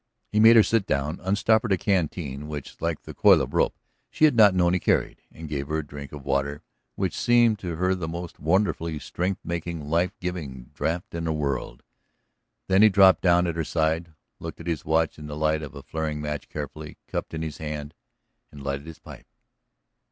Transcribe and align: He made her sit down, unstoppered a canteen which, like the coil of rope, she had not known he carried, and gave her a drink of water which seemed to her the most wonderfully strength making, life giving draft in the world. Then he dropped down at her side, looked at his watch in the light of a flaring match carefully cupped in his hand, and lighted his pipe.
He 0.31 0.39
made 0.39 0.55
her 0.55 0.63
sit 0.63 0.87
down, 0.87 1.19
unstoppered 1.21 1.71
a 1.71 1.77
canteen 1.77 2.47
which, 2.47 2.81
like 2.81 3.03
the 3.03 3.13
coil 3.13 3.39
of 3.39 3.53
rope, 3.53 3.77
she 4.09 4.25
had 4.25 4.33
not 4.35 4.55
known 4.55 4.73
he 4.73 4.79
carried, 4.79 5.21
and 5.31 5.47
gave 5.47 5.67
her 5.67 5.77
a 5.77 5.85
drink 5.85 6.11
of 6.11 6.25
water 6.25 6.63
which 6.95 7.15
seemed 7.15 7.59
to 7.59 7.75
her 7.75 7.93
the 7.93 8.07
most 8.07 8.39
wonderfully 8.39 8.97
strength 8.97 9.41
making, 9.45 9.91
life 9.91 10.17
giving 10.19 10.71
draft 10.73 11.13
in 11.13 11.25
the 11.25 11.31
world. 11.31 11.83
Then 12.67 12.81
he 12.81 12.89
dropped 12.89 13.21
down 13.21 13.45
at 13.45 13.55
her 13.55 13.63
side, 13.63 14.15
looked 14.39 14.59
at 14.59 14.65
his 14.65 14.83
watch 14.83 15.19
in 15.19 15.27
the 15.27 15.37
light 15.37 15.61
of 15.61 15.75
a 15.75 15.83
flaring 15.83 16.19
match 16.19 16.49
carefully 16.49 16.97
cupped 17.07 17.35
in 17.35 17.43
his 17.43 17.59
hand, 17.59 17.93
and 18.51 18.63
lighted 18.63 18.87
his 18.87 18.97
pipe. 18.97 19.27